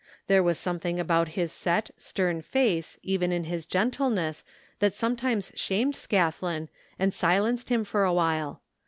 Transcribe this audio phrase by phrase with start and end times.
[0.25, 4.43] There was something about his set, stem face even in his gentleness
[4.79, 8.63] that sometimes shamed Scathlin and silenced him for a while.